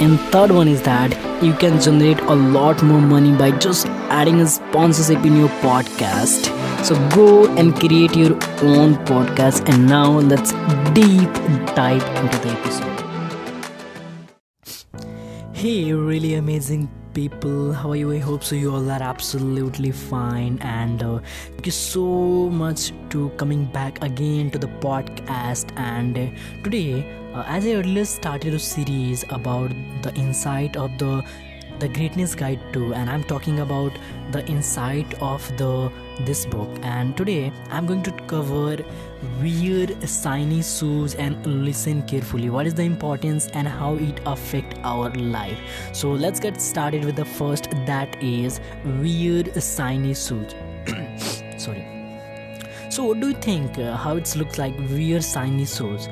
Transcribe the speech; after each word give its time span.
And 0.00 0.18
third 0.32 0.50
one 0.50 0.68
is 0.68 0.82
that 0.82 1.12
you 1.42 1.52
can 1.54 1.80
generate 1.80 2.20
a 2.20 2.34
lot 2.34 2.82
more 2.82 3.00
money 3.00 3.36
by 3.36 3.50
just 3.58 3.86
adding 4.18 4.40
a 4.40 4.46
sponsorship 4.46 5.24
in 5.24 5.36
your 5.36 5.48
podcast. 5.60 6.50
So 6.84 6.94
go 7.10 7.46
and 7.56 7.74
create 7.74 8.16
your 8.16 8.34
own 8.62 8.96
podcast. 9.06 9.68
And 9.68 9.86
now 9.86 10.10
let's 10.10 10.52
deep 10.92 11.32
dive 11.74 12.02
into 12.22 12.38
the 12.38 12.50
episode. 12.50 12.90
Hey, 15.52 15.92
really 15.92 16.34
amazing 16.34 16.90
people. 17.14 17.72
How 17.72 17.92
are 17.92 17.96
you? 17.96 18.12
I 18.12 18.18
hope 18.18 18.42
so. 18.44 18.56
You 18.56 18.74
all 18.74 18.90
are 18.90 19.02
absolutely 19.02 19.92
fine. 19.92 20.58
And 20.60 21.02
uh, 21.02 21.20
thank 21.52 21.66
you 21.66 21.72
so 21.72 22.04
much 22.50 22.92
to 23.10 23.30
coming 23.42 23.64
back 23.66 24.02
again 24.02 24.50
to 24.50 24.58
the 24.58 24.66
podcast. 24.66 25.72
And 25.76 26.18
uh, 26.18 26.26
today, 26.64 27.06
uh, 27.32 27.44
as 27.46 27.64
I 27.64 27.74
earlier 27.74 28.04
started 28.04 28.54
a 28.54 28.58
series 28.58 29.24
about 29.30 29.70
the 30.02 30.12
insight 30.14 30.76
of 30.76 30.98
the 30.98 31.24
the 31.80 31.88
greatness 31.88 32.36
guide 32.36 32.60
2 32.72 32.94
and 32.94 33.10
i'm 33.10 33.24
talking 33.24 33.58
about 33.58 33.92
the 34.30 34.46
insight 34.46 35.12
of 35.20 35.46
the 35.58 35.90
this 36.20 36.46
book. 36.46 36.68
And 36.82 37.16
today 37.16 37.52
i'm 37.70 37.86
going 37.86 38.02
to 38.02 38.12
cover 38.32 38.76
weird 39.40 39.96
shiny 40.08 40.62
shoes 40.62 41.14
and 41.14 41.46
listen 41.46 42.02
carefully. 42.02 42.50
What 42.50 42.66
is 42.66 42.74
the 42.74 42.82
importance 42.82 43.48
and 43.48 43.68
how 43.68 43.94
it 43.94 44.20
affect 44.26 44.78
our 44.82 45.10
life? 45.10 45.58
So 45.92 46.12
let's 46.12 46.40
get 46.40 46.60
started 46.60 47.04
with 47.04 47.16
the 47.16 47.24
first 47.24 47.70
that 47.86 48.22
is 48.22 48.60
weird 48.84 49.50
shiny 49.62 50.14
shoes. 50.14 50.54
Sorry. 51.56 51.86
So 52.90 53.04
what 53.04 53.20
do 53.20 53.28
you 53.28 53.34
think 53.34 53.78
uh, 53.78 53.96
how 53.96 54.16
it 54.16 54.34
looks 54.36 54.58
like 54.58 54.78
weird 54.90 55.24
shiny 55.24 55.66
shoes? 55.66 56.08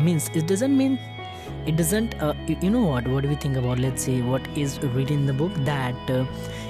Means 0.00 0.30
it 0.34 0.46
doesn't 0.46 0.76
mean 0.76 0.98
it 1.66 1.76
doesn't 1.76 2.14
uh, 2.22 2.34
you 2.48 2.70
know 2.70 2.82
what 2.82 3.06
what 3.06 3.22
do 3.22 3.28
we 3.28 3.34
think 3.34 3.56
about 3.56 3.78
let's 3.78 4.02
say 4.02 4.22
what 4.22 4.46
is 4.56 4.78
written 4.80 5.18
in 5.18 5.26
the 5.26 5.32
book 5.32 5.52
that 5.64 6.10
uh, 6.10 6.24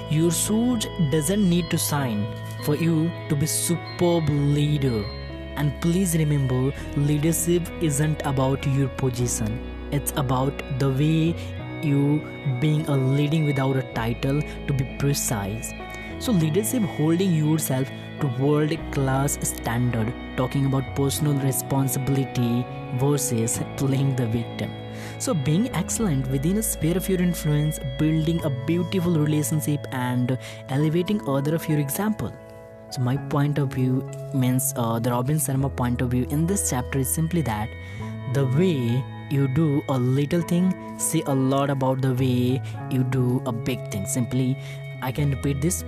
your 0.09 0.31
shoes 0.31 0.85
doesn't 1.11 1.49
need 1.49 1.69
to 1.69 1.77
sign 1.77 2.25
for 2.63 2.75
you 2.75 3.11
to 3.29 3.35
be 3.35 3.45
superb 3.45 4.29
leader. 4.29 5.03
And 5.55 5.79
please 5.81 6.15
remember 6.17 6.73
leadership 6.95 7.63
isn't 7.81 8.21
about 8.25 8.65
your 8.67 8.87
position. 8.89 9.59
It's 9.91 10.13
about 10.15 10.53
the 10.79 10.89
way 10.89 11.35
you 11.83 12.21
being 12.59 12.87
a 12.87 12.95
leading 12.95 13.45
without 13.45 13.75
a 13.75 13.83
title 13.93 14.41
to 14.67 14.73
be 14.73 14.85
precise. 14.99 15.73
So 16.19 16.31
leadership 16.31 16.83
holding 16.83 17.33
yourself 17.33 17.89
to 18.21 18.27
world 18.39 18.77
class 18.91 19.37
standard 19.41 20.13
talking 20.37 20.67
about 20.67 20.95
personal 20.95 21.33
responsibility 21.33 22.65
versus 22.97 23.59
playing 23.77 24.15
the 24.15 24.27
victim. 24.27 24.71
So 25.17 25.33
being 25.33 25.73
excellent 25.73 26.27
within 26.27 26.57
a 26.57 26.63
sphere 26.63 26.95
of 26.95 27.09
your 27.09 27.21
influence 27.21 27.79
building 27.97 28.43
a 28.45 28.49
beautiful 28.49 29.17
relationship 29.17 29.87
and 29.91 30.37
elevating 30.69 31.27
other 31.27 31.55
of 31.55 31.67
your 31.67 31.79
example 31.79 32.31
so 32.91 33.01
my 33.01 33.17
point 33.35 33.57
of 33.57 33.73
view 33.73 34.09
means 34.33 34.73
uh, 34.75 34.99
the 34.99 35.09
robin 35.09 35.37
sharma 35.37 35.75
point 35.81 36.01
of 36.01 36.11
view 36.11 36.25
in 36.29 36.45
this 36.45 36.69
chapter 36.69 36.99
is 36.99 37.13
simply 37.19 37.41
that 37.41 37.69
the 38.33 38.45
way 38.59 39.03
you 39.31 39.47
do 39.47 39.81
a 39.89 39.97
little 39.97 40.41
thing 40.41 40.65
say 40.97 41.23
a 41.25 41.33
lot 41.33 41.69
about 41.69 42.01
the 42.01 42.13
way 42.13 42.61
you 42.89 43.03
do 43.03 43.41
a 43.45 43.51
big 43.51 43.79
thing. 43.91 44.05
Simply 44.05 44.57
i 45.01 45.11
can 45.11 45.31
repeat 45.31 45.61
this. 45.61 45.83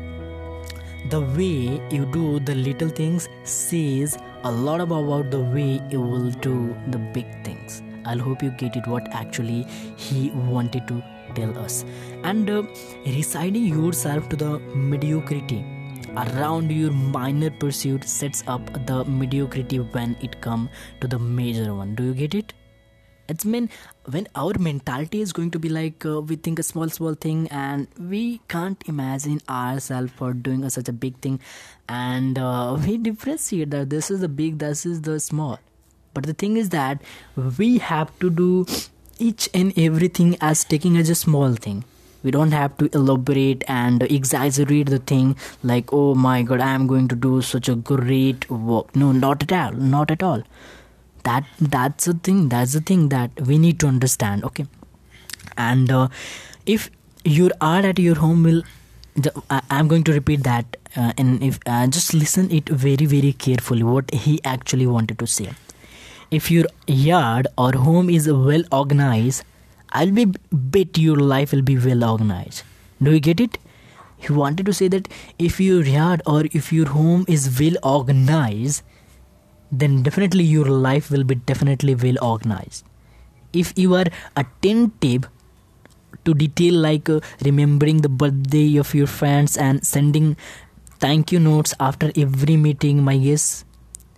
The 1.09 1.19
way 1.19 1.81
you 1.91 2.05
do 2.11 2.39
the 2.39 2.55
little 2.55 2.89
things 2.89 3.27
says 3.43 4.17
a 4.43 4.51
lot 4.51 4.79
about 4.81 5.29
the 5.31 5.41
way 5.41 5.81
you 5.89 6.01
will 6.01 6.31
do 6.31 6.75
the 6.87 6.97
big 6.97 7.27
things. 7.43 7.81
I'll 8.05 8.19
hope 8.19 8.41
you 8.41 8.51
get 8.51 8.75
it 8.75 8.87
what 8.87 9.07
actually 9.11 9.63
he 9.97 10.29
wanted 10.31 10.87
to 10.87 11.03
tell 11.35 11.57
us. 11.57 11.85
And 12.23 12.49
uh, 12.49 12.63
resigning 13.05 13.65
yourself 13.65 14.29
to 14.29 14.35
the 14.35 14.59
mediocrity 14.59 15.65
around 16.17 16.71
your 16.71 16.91
minor 16.91 17.49
pursuit 17.49 18.03
sets 18.03 18.43
up 18.47 18.61
the 18.85 19.03
mediocrity 19.05 19.79
when 19.79 20.15
it 20.21 20.39
come 20.41 20.69
to 21.01 21.07
the 21.07 21.17
major 21.17 21.73
one. 21.73 21.95
Do 21.95 22.03
you 22.03 22.13
get 22.13 22.35
it? 22.35 22.53
It's 23.27 23.45
mean 23.45 23.69
when 24.05 24.27
our 24.35 24.53
mentality 24.59 25.21
is 25.21 25.31
going 25.31 25.51
to 25.51 25.59
be 25.59 25.69
like 25.69 26.05
uh, 26.05 26.21
we 26.21 26.35
think 26.35 26.59
a 26.59 26.63
small 26.63 26.89
small 26.89 27.13
thing 27.13 27.47
and 27.49 27.87
we 27.97 28.41
can't 28.49 28.83
imagine 28.85 29.39
ourselves 29.49 30.11
for 30.11 30.33
doing 30.33 30.63
a, 30.63 30.69
such 30.69 30.89
a 30.89 30.93
big 30.93 31.17
thing. 31.19 31.39
And 31.87 32.37
uh, 32.37 32.77
we 32.85 32.97
differentiate 32.97 33.71
that 33.71 33.89
this 33.89 34.11
is 34.11 34.19
the 34.19 34.27
big 34.27 34.59
this 34.59 34.85
is 34.85 35.01
the 35.01 35.19
small. 35.19 35.59
But 36.13 36.25
the 36.25 36.33
thing 36.33 36.57
is 36.57 36.69
that 36.69 37.01
we 37.57 37.77
have 37.79 38.17
to 38.19 38.29
do 38.29 38.65
each 39.17 39.49
and 39.53 39.73
everything 39.77 40.37
as 40.41 40.63
taking 40.63 40.97
as 40.97 41.09
a 41.09 41.15
small 41.15 41.53
thing 41.53 41.85
we 42.23 42.31
don't 42.31 42.51
have 42.51 42.77
to 42.77 42.89
elaborate 42.93 43.63
and 43.67 44.03
exaggerate 44.03 44.87
the 44.87 44.99
thing 44.99 45.35
like 45.63 45.93
oh 45.93 46.15
my 46.15 46.41
god 46.41 46.61
i 46.61 46.69
am 46.73 46.87
going 46.87 47.07
to 47.07 47.15
do 47.15 47.41
such 47.41 47.69
a 47.69 47.75
great 47.75 48.49
work. 48.49 48.95
No 48.95 49.11
not 49.11 49.43
at 49.43 49.51
all 49.51 49.73
not 49.73 50.11
at 50.11 50.23
all. 50.23 50.43
That 51.23 51.45
that's 51.59 52.05
the 52.05 52.13
thing 52.13 52.49
that's 52.49 52.73
the 52.73 52.81
thing 52.81 53.09
that 53.09 53.31
we 53.41 53.57
need 53.57 53.79
to 53.81 53.87
understand 53.87 54.43
okay? 54.45 54.65
And 55.57 55.91
uh, 55.91 56.07
if 56.65 56.89
your 57.23 57.51
art 57.61 57.85
at 57.85 57.99
your 57.99 58.15
home 58.15 58.43
will 58.43 58.63
i'm 59.69 59.87
going 59.87 60.03
to 60.03 60.11
repeat 60.11 60.43
that 60.43 60.75
uh, 60.97 61.13
and 61.17 61.43
if 61.43 61.59
uh, 61.67 61.85
just 61.85 62.13
listen 62.15 62.49
it 62.49 62.67
very 62.67 63.05
very 63.05 63.31
carefully 63.31 63.83
what 63.83 64.11
he 64.11 64.39
actually 64.43 64.87
wanted 64.87 65.19
to 65.19 65.27
say. 65.27 65.49
If 66.31 66.49
your 66.49 66.65
yard 66.87 67.47
or 67.57 67.73
home 67.73 68.09
is 68.09 68.27
well 68.31 68.63
organized 68.71 69.43
i'll 69.91 70.11
be 70.11 70.25
bet 70.51 70.97
your 70.97 71.17
life 71.17 71.51
will 71.51 71.61
be 71.61 71.77
well 71.77 72.03
organized. 72.03 72.63
Do 73.01 73.11
you 73.11 73.19
get 73.19 73.39
it? 73.39 73.57
He 74.17 74.31
wanted 74.31 74.65
to 74.67 74.73
say 74.73 74.87
that 74.87 75.07
if 75.37 75.59
your 75.59 75.83
yard 75.83 76.21
or 76.25 76.43
if 76.51 76.71
your 76.71 76.87
home 76.89 77.25
is 77.27 77.59
well 77.59 77.75
organized 77.83 78.83
then 79.71 80.03
definitely 80.03 80.43
your 80.43 80.65
life 80.65 81.09
will 81.09 81.23
be 81.23 81.35
definitely 81.35 81.95
well 81.95 82.23
organized. 82.23 82.85
If 83.51 83.73
you 83.75 83.95
are 83.95 84.05
attentive 84.37 85.29
to 86.25 86.33
detail 86.33 86.75
like 86.75 87.09
uh, 87.09 87.19
remembering 87.43 88.01
the 88.01 88.09
birthday 88.09 88.77
of 88.77 88.93
your 88.93 89.07
friends 89.07 89.57
and 89.57 89.85
sending 89.85 90.37
thank 90.99 91.31
you 91.31 91.39
notes 91.39 91.73
after 91.79 92.11
every 92.15 92.55
meeting 92.55 93.03
my 93.03 93.17
guess 93.17 93.65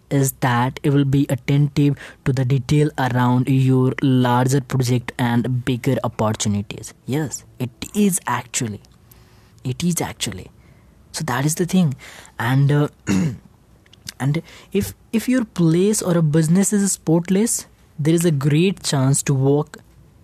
is 0.09 0.33
that 0.41 0.79
it 0.83 0.91
will 0.91 1.05
be 1.05 1.25
attentive 1.29 1.97
to 2.25 2.33
the 2.33 2.45
detail 2.45 2.89
around 2.97 3.49
your 3.49 3.93
larger 4.01 4.61
project 4.61 5.11
and 5.17 5.66
bigger 5.66 5.97
opportunities. 6.03 6.93
Yes 7.05 7.43
it 7.59 7.69
is 7.93 8.19
actually. 8.27 8.81
It 9.63 9.83
is 9.83 10.01
actually. 10.01 10.51
So 11.11 11.23
that 11.23 11.45
is 11.45 11.55
the 11.55 11.66
thing. 11.66 11.95
And 12.38 12.71
uh, 12.71 12.88
and 14.19 14.41
if 14.71 14.93
if 15.11 15.29
your 15.29 15.45
place 15.45 16.01
or 16.01 16.17
a 16.17 16.22
business 16.22 16.73
is 16.73 16.97
sportless 16.97 17.66
there 17.97 18.13
is 18.13 18.25
a 18.25 18.31
great 18.31 18.83
chance 18.83 19.23
to 19.23 19.33
work 19.33 19.77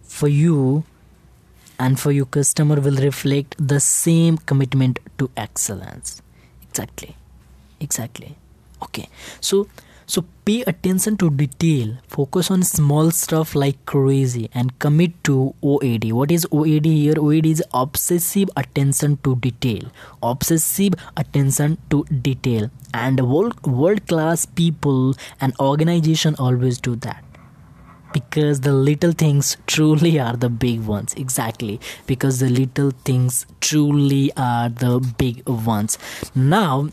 for 0.03 0.27
you 0.27 0.83
and 1.79 1.97
for 1.97 2.11
your 2.11 2.25
customer 2.25 2.81
will 2.81 2.97
reflect 2.97 3.55
the 3.57 3.79
same 3.79 4.37
commitment 4.37 4.99
to 5.17 5.29
excellence. 5.37 6.21
Exactly. 6.69 7.15
Exactly 7.79 8.37
okay. 8.81 9.07
So 9.39 9.67
so 10.11 10.25
pay 10.43 10.61
attention 10.63 11.15
to 11.17 11.29
detail. 11.29 11.95
Focus 12.09 12.51
on 12.51 12.63
small 12.63 13.11
stuff 13.11 13.55
like 13.55 13.85
crazy 13.85 14.49
and 14.53 14.77
commit 14.77 15.13
to 15.23 15.55
oad 15.63 16.11
what 16.11 16.31
is 16.31 16.45
oad 16.51 16.83
here? 16.85 17.13
Oad 17.17 17.45
is 17.45 17.63
obsessive 17.73 18.49
attention 18.57 19.17
to 19.23 19.37
detail. 19.37 19.89
Obsessive 20.21 20.95
attention 21.15 21.77
to 21.89 22.03
detail. 22.05 22.69
And 22.93 23.21
world 23.21 23.65
world 23.65 24.05
class 24.05 24.45
people 24.45 25.15
and 25.39 25.55
organization 25.61 26.35
always 26.37 26.81
do 26.81 26.97
that. 26.97 27.23
Because 28.11 28.59
the 28.59 28.73
little 28.73 29.13
things 29.13 29.55
truly 29.65 30.19
are 30.19 30.35
the 30.35 30.49
big 30.49 30.81
ones. 30.81 31.13
Exactly. 31.13 31.79
Because 32.05 32.41
the 32.41 32.49
little 32.49 32.91
things 33.05 33.45
truly 33.61 34.33
are 34.35 34.67
the 34.67 34.99
big 35.17 35.47
ones. 35.47 35.97
Now 36.35 36.89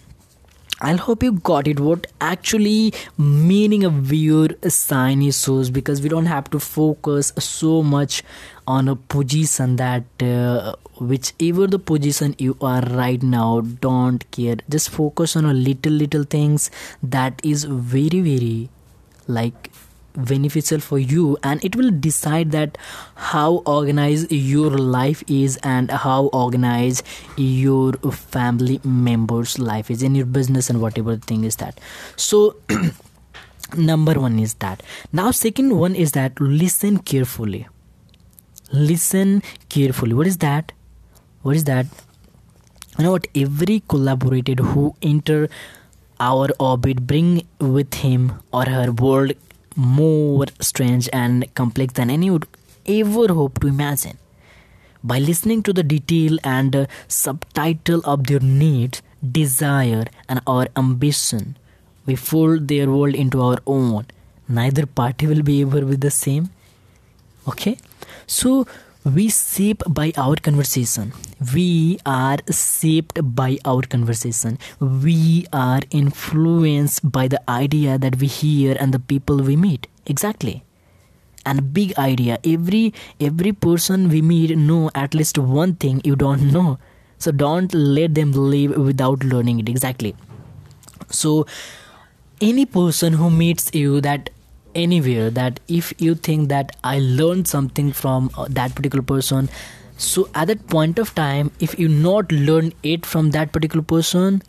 I 0.80 0.94
hope 0.94 1.24
you 1.24 1.32
got 1.32 1.66
it. 1.66 1.80
What 1.80 2.06
actually 2.20 2.94
meaning 3.16 3.82
of 3.82 4.10
weird 4.10 4.56
sign 4.72 5.22
is 5.22 5.42
shows 5.42 5.70
because 5.70 6.00
we 6.00 6.08
don't 6.08 6.26
have 6.26 6.48
to 6.50 6.60
focus 6.60 7.32
so 7.36 7.82
much 7.82 8.22
on 8.66 8.86
a 8.86 8.94
position 8.94 9.74
that 9.76 10.04
uh, 10.22 10.74
whichever 11.00 11.66
the 11.66 11.80
position 11.80 12.36
you 12.38 12.56
are 12.60 12.82
right 12.82 13.22
now 13.22 13.62
don't 13.80 14.30
care 14.30 14.56
just 14.68 14.90
focus 14.90 15.36
on 15.36 15.44
a 15.44 15.54
little 15.54 15.92
little 15.92 16.24
things 16.24 16.70
that 17.02 17.40
is 17.42 17.64
very 17.64 18.20
very 18.20 18.68
like 19.26 19.70
beneficial 20.18 20.80
for 20.80 20.98
you 20.98 21.36
and 21.42 21.64
it 21.64 21.76
will 21.76 21.90
decide 21.90 22.50
that 22.52 22.76
how 23.14 23.62
organized 23.66 24.32
your 24.32 24.70
life 24.70 25.22
is 25.28 25.56
and 25.62 25.90
how 25.90 26.26
organized 26.26 27.06
your 27.36 27.92
family 28.10 28.80
members 28.84 29.58
life 29.58 29.90
is 29.90 30.02
in 30.02 30.14
your 30.14 30.26
business 30.26 30.68
and 30.68 30.80
whatever 30.80 31.16
thing 31.16 31.44
is 31.44 31.56
that. 31.56 31.80
So 32.16 32.56
number 33.76 34.20
one 34.20 34.38
is 34.38 34.54
that. 34.54 34.82
Now 35.12 35.30
second 35.30 35.78
one 35.78 35.94
is 35.94 36.12
that 36.12 36.40
listen 36.40 36.98
carefully. 36.98 37.66
Listen 38.72 39.42
carefully. 39.68 40.14
What 40.14 40.26
is 40.26 40.38
that? 40.38 40.72
What 41.42 41.56
is 41.56 41.64
that? 41.64 41.86
You 42.98 43.04
know 43.04 43.12
what? 43.12 43.28
Every 43.34 43.82
collaborator 43.88 44.62
who 44.62 44.94
enter 45.00 45.48
our 46.20 46.48
orbit 46.58 47.06
bring 47.06 47.46
with 47.60 47.94
him 47.94 48.32
or 48.52 48.64
her 48.64 48.90
world 48.90 49.32
more 49.78 50.46
strange 50.60 51.08
and 51.12 51.54
complex 51.54 51.94
than 51.94 52.10
any 52.10 52.30
would 52.30 52.46
ever 52.84 53.32
hope 53.32 53.60
to 53.60 53.68
imagine. 53.68 54.18
By 55.04 55.20
listening 55.20 55.62
to 55.62 55.72
the 55.72 55.84
detail 55.84 56.38
and 56.42 56.74
uh, 56.74 56.86
subtitle 57.06 58.00
of 58.04 58.26
their 58.26 58.40
needs, 58.40 59.00
desire, 59.22 60.06
and 60.28 60.40
our 60.46 60.66
ambition, 60.76 61.56
we 62.04 62.16
fold 62.16 62.66
their 62.66 62.90
world 62.90 63.14
into 63.14 63.40
our 63.40 63.58
own. 63.66 64.06
Neither 64.48 64.86
party 64.86 65.28
will 65.28 65.42
be 65.42 65.62
ever 65.62 65.86
with 65.86 66.00
the 66.00 66.10
same. 66.10 66.50
Okay, 67.46 67.78
so 68.26 68.66
we 69.04 69.28
shape 69.30 69.82
by 69.88 70.12
our 70.16 70.36
conversation. 70.36 71.12
We 71.54 71.98
are 72.04 72.38
shaped 72.50 73.20
by 73.34 73.58
our 73.64 73.82
conversation. 73.82 74.58
We 74.80 75.46
are 75.52 75.80
influenced 75.90 77.10
by 77.10 77.28
the 77.28 77.40
idea 77.50 77.98
that 77.98 78.18
we 78.18 78.26
hear 78.26 78.76
and 78.78 78.92
the 78.92 78.98
people 78.98 79.38
we 79.38 79.56
meet. 79.56 79.86
Exactly. 80.06 80.64
And 81.46 81.72
big 81.72 81.96
idea. 81.98 82.38
Every 82.44 82.92
every 83.20 83.52
person 83.52 84.08
we 84.08 84.20
meet 84.20 84.56
know 84.56 84.90
at 84.94 85.14
least 85.14 85.38
one 85.38 85.74
thing 85.76 86.00
you 86.04 86.16
don't 86.16 86.52
know. 86.56 86.78
So 87.18 87.32
don't 87.32 87.72
let 87.74 88.14
them 88.14 88.32
live 88.32 88.76
without 88.76 89.24
learning 89.24 89.60
it. 89.60 89.68
Exactly. 89.68 90.14
So 91.10 91.46
any 92.40 92.66
person 92.66 93.14
who 93.14 93.30
meets 93.30 93.70
you 93.74 94.00
that 94.02 94.30
anywhere 94.74 95.30
that 95.30 95.60
if 95.68 95.92
you 95.98 96.14
think 96.14 96.48
that 96.48 96.76
i 96.84 96.98
learned 96.98 97.48
something 97.48 97.92
from 97.92 98.30
uh, 98.36 98.46
that 98.48 98.74
particular 98.74 99.02
person 99.02 99.48
so 99.96 100.28
at 100.34 100.48
that 100.48 100.66
point 100.68 100.98
of 100.98 101.14
time 101.14 101.50
if 101.58 101.78
you 101.78 101.88
not 101.88 102.30
learn 102.30 102.72
it 102.82 103.04
from 103.04 103.30
that 103.30 103.52
particular 103.52 103.82
person 103.82 104.42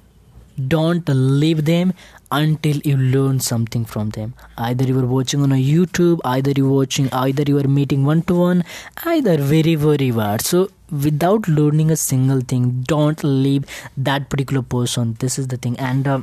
don't 0.67 1.07
leave 1.07 1.65
them 1.65 1.93
until 2.31 2.77
you 2.83 2.97
learn 2.97 3.39
something 3.39 3.85
from 3.85 4.09
them. 4.09 4.33
Either 4.57 4.83
you 4.83 4.99
are 4.99 5.05
watching 5.05 5.41
on 5.41 5.51
a 5.51 5.55
youtube 5.55 6.19
either 6.25 6.51
you 6.55 6.69
watching 6.69 7.09
either 7.13 7.43
you 7.47 7.57
are 7.57 7.67
meeting 7.67 8.05
one 8.05 8.21
to 8.23 8.35
one 8.35 8.63
either 9.05 9.37
very 9.37 9.75
very 9.75 10.11
bad 10.11 10.41
so 10.41 10.69
without 10.91 11.47
learning 11.47 11.91
a 11.91 11.95
single 11.95 12.41
thing 12.41 12.83
don't 12.87 13.23
leave 13.23 13.65
that 13.95 14.29
particular 14.29 14.61
person. 14.61 15.15
This 15.19 15.39
is 15.39 15.47
the 15.47 15.57
thing. 15.57 15.77
And 15.77 16.07
uh, 16.07 16.21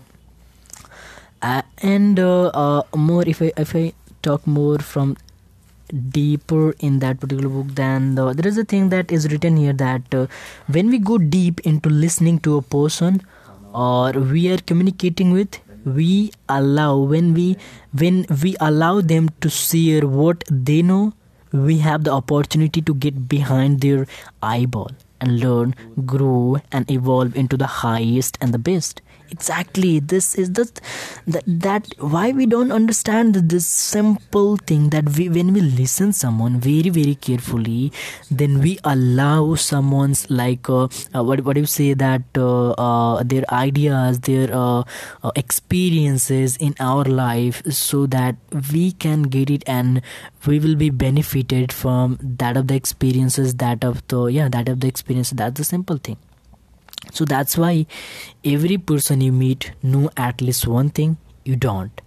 uh, 1.42 1.62
and 1.82 2.18
uh, 2.18 2.82
more 2.94 3.22
if 3.26 3.42
I 3.42 3.52
if 3.56 3.74
I 3.74 3.92
talk 4.22 4.46
more 4.46 4.78
from 4.78 5.16
deeper 6.10 6.72
in 6.80 6.98
that 6.98 7.20
particular 7.20 7.48
book 7.48 7.74
then 7.74 8.14
the, 8.16 8.32
there 8.32 8.48
is 8.48 8.58
a 8.58 8.64
thing 8.64 8.88
that 8.88 9.12
is 9.12 9.30
written 9.30 9.56
here 9.56 9.72
that 9.72 10.14
uh, 10.14 10.26
when 10.66 10.88
we 10.88 10.98
go 10.98 11.18
deep 11.18 11.60
into 11.60 11.88
listening 11.88 12.40
to 12.40 12.56
a 12.56 12.62
person 12.62 13.22
or 13.72 14.10
we 14.12 14.50
are 14.50 14.58
communicating 14.58 15.32
with 15.32 15.60
we 15.84 16.32
allow 16.48 16.96
when 16.96 17.32
we 17.34 17.56
when 17.92 18.26
we 18.42 18.56
allow 18.60 19.00
them 19.00 19.28
to 19.40 19.48
share 19.48 20.06
what 20.06 20.42
they 20.50 20.82
know 20.82 21.12
we 21.52 21.78
have 21.78 22.02
the 22.02 22.10
opportunity 22.10 22.82
to 22.82 22.94
get 22.94 23.28
behind 23.28 23.80
their 23.80 24.06
eyeball 24.42 24.90
and 25.20 25.38
learn 25.38 25.74
grow 26.04 26.56
and 26.72 26.90
evolve 26.90 27.36
into 27.36 27.56
the 27.56 27.66
highest 27.66 28.36
and 28.40 28.52
the 28.52 28.58
best 28.58 29.00
exactly. 29.30 30.00
This 30.00 30.34
is 30.34 30.52
the 30.52 30.66
that, 31.26 31.44
that 31.46 31.86
why 31.98 32.32
we 32.32 32.46
don't 32.46 32.72
understand 32.72 33.34
this 33.34 33.66
simple 33.66 34.56
thing 34.56 34.90
that 34.90 35.08
we 35.16 35.28
when 35.28 35.52
we 35.52 35.60
listen 35.60 36.12
someone 36.12 36.58
very 36.60 36.90
very 36.90 37.14
carefully 37.14 37.92
then 38.30 38.60
we 38.60 38.78
allow 38.84 39.54
someone's 39.54 40.28
like 40.30 40.68
uh, 40.68 40.88
uh, 41.14 41.22
what 41.22 41.40
what 41.44 41.54
do 41.54 41.60
you 41.60 41.66
say 41.66 41.94
that 41.94 42.22
uh, 42.36 42.70
uh 42.72 43.22
their 43.22 43.44
ideas 43.52 44.20
their 44.20 44.48
uh, 44.52 44.82
uh, 45.22 45.30
experiences 45.36 46.56
in 46.58 46.74
our 46.80 47.04
life 47.04 47.62
so 47.70 48.06
that 48.06 48.36
we 48.72 48.92
can 48.92 49.22
get 49.22 49.50
it 49.50 49.62
and 49.66 50.02
we 50.46 50.58
will 50.58 50.76
be 50.76 50.90
benefited 50.90 51.72
from 51.72 52.18
that 52.20 52.56
of 52.56 52.68
the 52.68 52.74
experiences 52.74 53.56
that 53.56 53.84
of 53.84 54.06
the 54.08 54.26
yeah 54.26 54.48
that 54.48 54.68
of 54.68 54.80
the 54.80 54.88
experience 54.88 55.30
that's 55.30 55.58
the 55.58 55.64
simple 55.64 55.96
thing 55.96 56.16
so 57.12 57.24
that's 57.24 57.56
why 57.56 57.86
every 58.44 58.78
person 58.78 59.20
you 59.20 59.32
meet 59.32 59.72
know 59.82 60.10
at 60.16 60.40
least 60.40 60.66
one 60.66 60.90
thing 60.90 61.16
you 61.44 61.56
don't. 61.56 62.00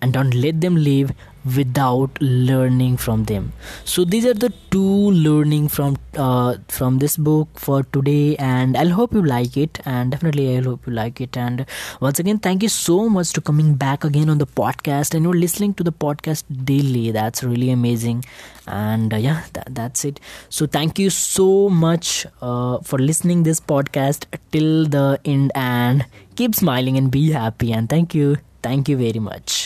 And 0.00 0.12
don't 0.12 0.34
let 0.34 0.60
them 0.60 0.76
live 0.76 1.12
without 1.56 2.10
learning 2.20 2.96
from 2.96 3.24
them. 3.24 3.52
So 3.84 4.04
these 4.04 4.24
are 4.24 4.34
the 4.34 4.52
two 4.70 5.10
learning 5.10 5.68
from 5.68 5.96
uh, 6.16 6.56
from 6.68 6.98
this 6.98 7.16
book 7.16 7.48
for 7.58 7.82
today 7.82 8.36
and 8.36 8.76
i'll 8.76 8.90
hope 8.90 9.12
you 9.12 9.22
like 9.22 9.56
it 9.56 9.80
and 9.84 10.10
definitely 10.12 10.56
i 10.56 10.60
hope 10.62 10.86
you 10.86 10.92
like 10.92 11.20
it. 11.20 11.36
And 11.36 11.66
once 12.00 12.18
again 12.18 12.38
thank 12.38 12.62
you 12.62 12.68
so 12.68 13.08
much 13.08 13.32
to 13.34 13.40
coming 13.40 13.74
back 13.74 14.04
again 14.04 14.28
on 14.30 14.38
the 14.38 14.46
podcast 14.46 15.14
and 15.14 15.24
you're 15.24 15.34
listening 15.34 15.74
to 15.74 15.84
the 15.84 15.92
podcast 15.92 16.44
daily. 16.64 17.10
That's 17.10 17.42
really 17.42 17.70
amazing. 17.70 18.24
And 18.66 19.12
uh, 19.12 19.16
yeah 19.18 19.42
that, 19.52 19.74
that's 19.74 20.04
it. 20.04 20.20
So 20.48 20.66
thank 20.66 20.98
you 20.98 21.10
so 21.10 21.68
much 21.68 22.26
uh, 22.40 22.78
for 22.78 22.98
listening 22.98 23.42
this 23.42 23.60
podcast 23.60 24.26
till 24.50 24.86
the 24.86 25.20
end 25.24 25.52
and 25.54 26.06
keep 26.36 26.54
smiling 26.54 26.96
and 26.96 27.10
be 27.10 27.32
happy. 27.32 27.72
And 27.72 27.88
thank 27.88 28.14
you. 28.14 28.38
Thank 28.62 28.88
you 28.88 28.96
very 28.96 29.18
much 29.18 29.63